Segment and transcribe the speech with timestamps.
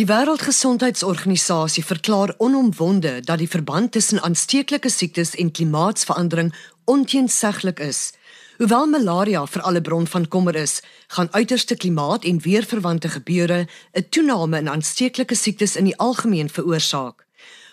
[0.00, 6.54] Die Wêreldgesondheidsorganisasie verklaar onomwonde dat die verband tussen aansteeklike siektes en klimaatsverandering
[6.88, 7.98] onteenseglik is.
[8.56, 10.78] Hoewel malaria vir alle bron van kommer is,
[11.12, 17.26] gaan uiterste klimaat en weerverwante gebeure 'n toename in aansteeklike siektes in die algemeen veroorsaak.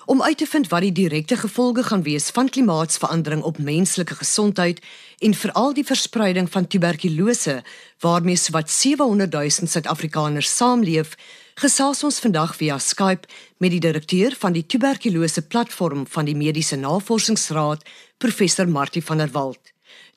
[0.08, 4.80] Om uit te vind wat die direkte gevolge gaan wees van klimaatsverandering op menslike gesondheid
[5.20, 7.64] en veral die verspreiding van tuberkulose
[8.00, 11.18] waarmee sowat 700 000 Suid-Afrikaners saamleef,
[11.60, 16.80] gesels ons vandag via Skype met die direkteur van die tuberkulose platform van die Mediese
[16.80, 17.84] Navorsingsraad,
[18.18, 19.74] professor Martie van der Walt.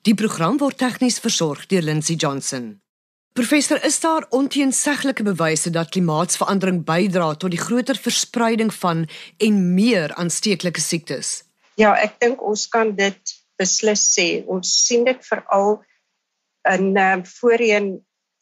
[0.07, 2.79] Die program word tegnies versorg deur Lindsey Johnson.
[3.33, 9.05] Professor, is daar onteenseglike bewyse dat klimaatsverandering bydra tot die groter verspreiding van
[9.37, 11.43] en meer aansteeklike siektes?
[11.79, 14.43] Ja, ek dink ons kan dit beslis sê.
[14.51, 15.79] Ons sien dit veral
[16.67, 17.93] in ehm uh, voorheen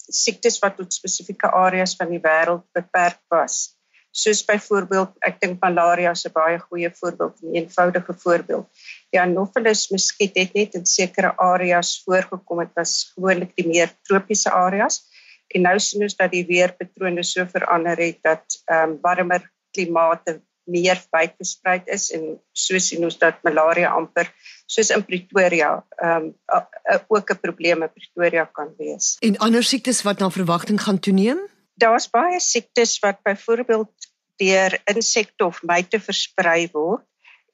[0.09, 3.77] siektes wat tot spesifieke areas van die wêreld beperk was.
[4.12, 8.67] Soos byvoorbeeld, ek dink malaria is 'n baie goeie voorbeeld, 'n eenvoudige voorbeeld.
[9.11, 14.50] Die Anopheles muskiet het net in sekere areas voorgekom, dit was gewoonlik die meer tropiese
[14.50, 15.02] areas.
[15.48, 20.42] En nou sien ons dat die weerpatrone so verander het dat ehm um, warmer klimate
[20.70, 24.30] meer uitgesprei is en so sien ons dat malaria amper
[24.70, 29.17] soos in Pretoria ehm um, ook 'n probleem in Pretoria kan wees.
[29.20, 31.39] En ander siektes wat na verwagting gaan toeneem?
[31.80, 34.09] Daar's baie siektes wat byvoorbeeld
[34.41, 37.05] deur insekte of myte versprei word.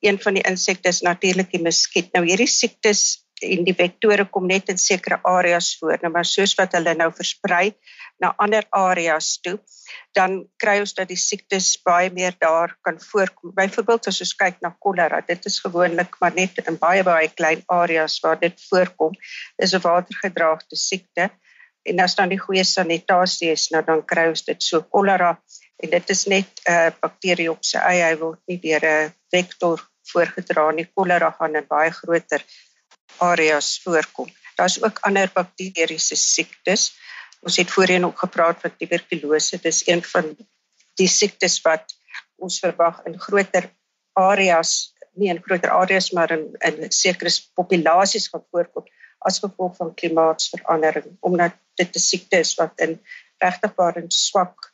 [0.05, 2.11] Een van die insekte is natuurlik die muskiet.
[2.13, 6.53] Nou hierdie siektes en die vektore kom net in sekere areas voor, nou maar soos
[6.55, 7.73] wat hulle nou versprei
[8.23, 9.57] na ander areas toe,
[10.15, 13.51] dan kry ons dat die siektes baie meer daar kan voorkom.
[13.57, 17.65] Byvoorbeeld as ons kyk na kolera, dit is gewoonlik maar net in baie baie klein
[17.67, 19.17] areas waar dit voorkom.
[19.59, 21.29] Dis 'n watergedraagde siekte
[21.85, 25.35] en as dan die goeie sanitasie is, nou dan kry ons dit so kolera
[25.83, 29.13] en dit is net 'n uh, bakterie op sy eie, hy word nie deur 'n
[29.31, 30.87] vektor voorgedra nie.
[30.95, 32.43] Kolera gaan in baie groter
[33.19, 34.29] areas voorkom.
[34.57, 36.93] Daar's ook ander bakteriese siektes.
[37.41, 39.57] Ons het voorheen ook gepraat van tuberkulose.
[39.57, 40.35] Dit is een van
[40.95, 41.95] die siektes wat
[42.37, 43.69] ons verwag in groter
[44.13, 48.85] areas, nie in groter areas maar in in sekere populasies gaan voorkom
[49.25, 52.99] as gevolg van klimaatsverandering omdat dit 'n siekte is wat in
[53.37, 54.73] regtig waar in swak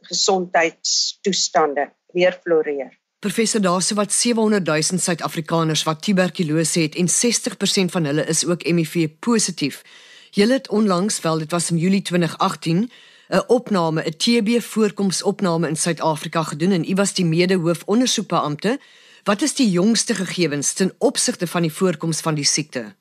[0.00, 2.98] gesondheidstoestande weer floreer.
[3.18, 8.46] Professor daar se wat 700 000 Suid-Afrikaners wat tuberkulose het en 60% van hulle is
[8.46, 9.82] ook HIV positief.
[10.30, 12.90] Julle het onlangs, wel dit was in Julie 2018,
[13.28, 18.80] 'n opname, 'n TB voorkomsopname in Suid-Afrika gedoen en u was die mede-hoofondersoekbeampte.
[19.22, 22.94] Wat is die jongste gegevens ten opsigte van die voorkoms van die siekte?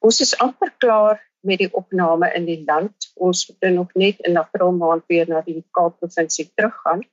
[0.00, 3.10] Ons is amper klaar met die opname in die land.
[3.16, 7.04] Ons moet nog net in April maand weer na die Kaap provinsie teruggaan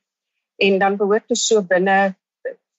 [0.58, 1.98] en dan behoort ons so binne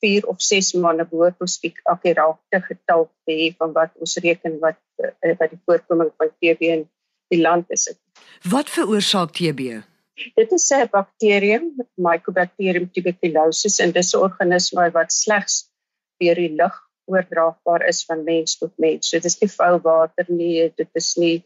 [0.04, 4.58] 4 of 6 maande behoort ons die akkurate getal te hê van wat ons reken
[4.64, 6.84] wat uh, wat die voorkoming van TB in
[7.30, 7.88] die land is.
[8.50, 9.80] Wat veroorsaak TB?
[10.36, 15.70] Dit is 'n bakterium, Mycobacterium tuberculosis en dis 'n organisme wat slegs
[16.20, 19.10] deur die lug oordraagbaar is van mens tot mens.
[19.10, 21.38] So dis nie vuil water nie, dit is nie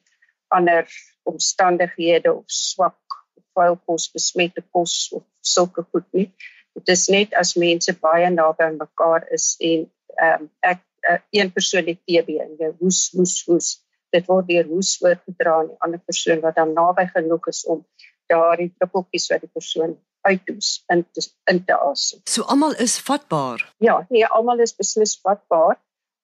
[0.53, 0.87] ander
[1.29, 2.99] omstandighede of swak
[3.37, 6.29] of vuil kos besmette kos of sulke goed nie
[6.73, 9.85] dit is net as mense baie naby aan mekaar is en
[10.23, 13.69] ehm um, ek uh, een persoon het TB en jy hoes hoes hoes
[14.15, 17.85] dit word deur hoes oorgedra aan 'n ander persoon wat dan naby genoeg is om
[18.33, 19.97] daardie druppeltjies wat die persoon
[20.27, 22.21] uitdoes in te, in te asem.
[22.29, 23.63] So almal is vatbaar.
[23.83, 25.79] Ja, nee, almal is beslis vatbaar.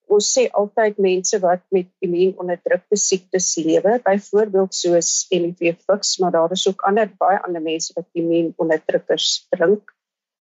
[0.10, 6.56] Ons sê altyd mense wat met immuunonderdrukte siektes lewe, byvoorbeeld soos HIV viks, maar daar
[6.56, 9.94] is ook ander baie ander mense wat immuunonderdrukkers drink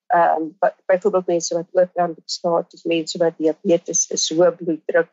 [0.06, 5.10] ehm um, byvoorbeeld mense wat oorgang status, mense wat diabetes is, hoë bloeddruk,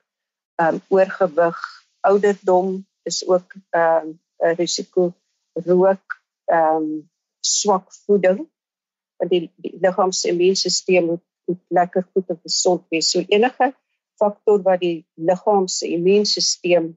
[0.62, 1.62] ehm um, oorgewig,
[2.02, 5.14] ouderdom is ook ehm um, 'n risiko
[5.54, 7.10] rook, ehm um,
[7.46, 8.44] swak voeding
[9.18, 13.12] want die, die liggaam se immuunstelsel moet, moet lekker goed en gesond wees.
[13.12, 13.74] So enige
[14.20, 16.94] faktor wat die liggaam se immuunstelsel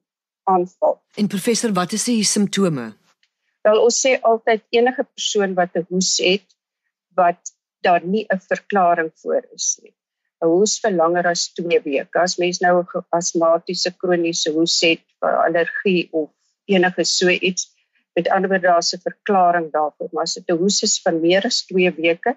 [0.47, 1.01] aanval.
[1.15, 2.93] En professor, wat is die simptome?
[3.67, 6.47] Wel ons sê altyd enige persoon wat 'n hoes het
[7.19, 7.53] wat
[7.83, 9.95] daar nie 'n verklaring voor is nie.
[10.43, 12.19] 'n Hoes vir langer as 2 weke.
[12.21, 16.31] As mens nou 'n asmatiese kroniese hoes het, allergie of
[16.65, 17.76] enige so iets,
[18.17, 21.43] met ander woorde daar's 'n verklaring daarvoor, maar as dit 'n hoes is van meer
[21.45, 22.37] as 2 weke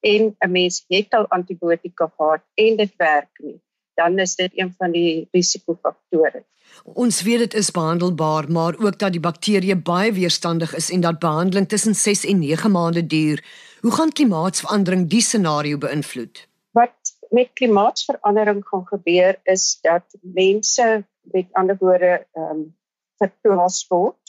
[0.00, 3.60] en 'n mens het al antibiotika gehad en dit werk nie,
[3.94, 6.44] dan is dit een van die risikofaktore.
[6.84, 11.18] Ons weet dit is behandelbaar, maar ook dat die bakterie baie weerstandig is en dat
[11.18, 13.44] behandeling tussen 6 en 9 maande duur.
[13.80, 16.48] Hoe gaan klimaatsverandering die scenario beïnvloed?
[16.70, 16.96] Wat
[17.30, 22.78] met klimaatsverandering gaan gebeur is dat mense met ander woorde ehm um,
[23.20, 24.19] verplaas word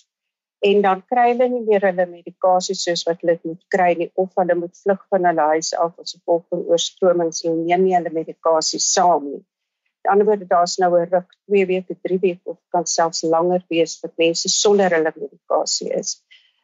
[0.69, 4.29] en dan kry hulle nie meer hulle medikasie soos wat hulle moet kry nie of
[4.39, 8.13] hulle moet vlug van hulle huis af as gevolg van oorstromings en neem nie hulle
[8.17, 9.41] medikasie saam nie.
[9.41, 13.23] Aan die ander word daar's nou 'n ruk 2 weke, 3 weke of kan selfs
[13.33, 16.21] langer wees vir mense sonder hulle medikasie is.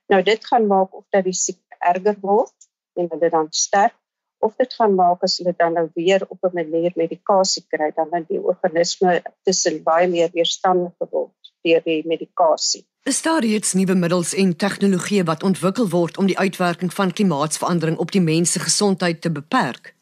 [0.10, 3.98] Nou dit gaan maak of dat die siekte erger word en hulle dan sterf
[4.40, 8.10] of dit gaan maak as hulle dan nou weer op 'n manier medikasie kry dan
[8.10, 12.86] dan die organisme tussen baie meer weerstandig word deur die medikasie.
[13.08, 17.96] Is daar reeds nuwe middels en tegnologieë wat ontwikkel word om die uitwerking van klimaatsverandering
[18.04, 19.94] op die mens se gesondheid te beperk?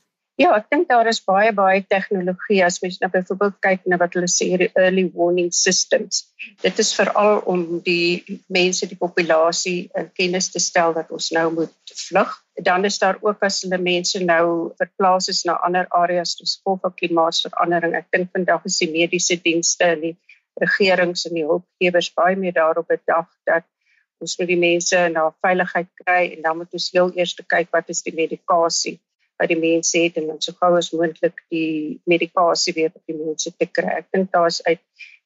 [0.41, 4.17] Ja, ek dink daar is baie baie tegnologie as mens nou byvoorbeeld kyk na wat
[4.17, 6.23] hulle sê die early warning systems.
[6.65, 11.45] Dit is veral om die mense, die populasie in kennis te stel dat ons nou
[11.61, 12.33] moet vlug.
[12.57, 16.81] Dan is daar ook as hulle mense nou verplaas is na ander areas soos gevolg
[16.89, 17.93] van klimaatsverandering.
[18.01, 20.17] Ek dink vandag is die mediese dienste en die
[20.61, 23.65] regerings en die hulpgewers baie meer daarop bedag dat
[24.23, 27.89] ons moet die mense na veiligheid kry en dan moet ons heel eers kyk wat
[27.89, 28.99] is die medikasie
[29.39, 33.19] wat die mense het en dan so gou as moontlik die medikasie weer vir die
[33.19, 33.99] mense te kry.
[33.99, 34.79] Ek dink daar's uit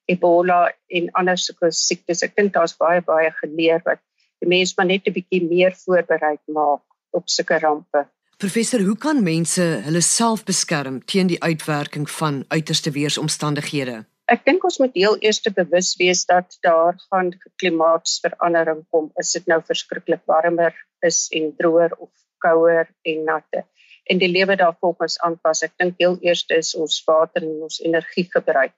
[0.09, 2.23] Ebola en ander sulke siektes.
[2.25, 4.01] Ek dink daar's baie baie geleer wat
[4.41, 6.81] die mense maar net 'n bietjie meer voorbereid maak
[7.13, 8.07] op sulke rampe.
[8.37, 14.05] Professor, hoe kan mense hulle self beskerm teen die uitwerking van uiterste weeromstandighede?
[14.29, 19.11] Ek dink ons moet heel eers bewus wees dat daar gaan klimaatsverandering kom.
[19.17, 22.11] Is dit nou verskriklik warmer is en droër of
[22.43, 23.65] kouer en natte
[24.09, 25.63] en die lewe daarvolgens aanpas.
[25.65, 28.75] Ek dink heel eers is ons water en ons energie gebruik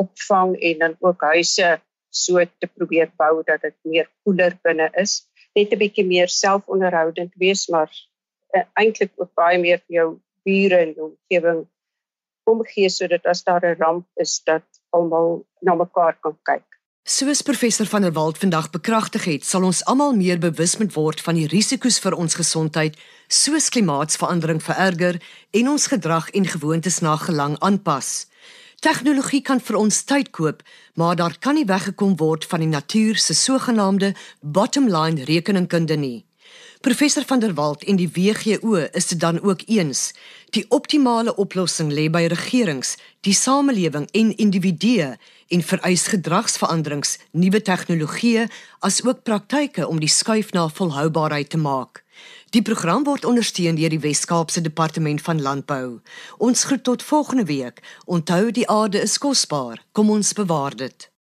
[0.00, 1.78] opvang en dan ook huise
[2.10, 5.22] so te probeer bou dat dit meer koeler binne is.
[5.56, 7.90] Net 'n bietjie meer selfonderhoudend wees, maar
[8.54, 10.08] uh, eintlik ook baie meer vir jou
[10.44, 11.66] bure en omgewing
[12.50, 16.66] omgee sodat as daar 'n ramp is dat almal na mekaar kan kyk.
[17.04, 21.20] Soos professor van der Walt vandag bekragtig het, sal ons almal meer bewus moet word
[21.20, 25.16] van die risiko's vir ons gesondheid, soos klimaatsverandering vererger
[25.50, 28.28] en ons gedrag en gewoontes na gelang aanpas.
[28.80, 30.62] Tegnologie kan vir ons tyd koop,
[30.94, 36.29] maar daar kan nie weggekom word van die natuur se sogenaamde bottom line rekeningkunde nie.
[36.80, 40.12] Professor van der Walt en die WGO is dit dan ook eens.
[40.50, 45.18] Die optimale oplossing lê by regerings, die samelewing en individue
[45.48, 48.46] en vereis gedragsveranderings, nuwe tegnologieë
[48.80, 52.00] asook praktyke om die skuif na volhoubaarheid te maak.
[52.56, 56.00] Die program word ondersteun deur die Wes-Kaapse Departement van Landbou.
[56.38, 57.84] Ons groet tot volgende week.
[58.06, 59.84] Onthou die aarde is kosbaar.
[59.92, 61.09] Kom ons bewaar dit.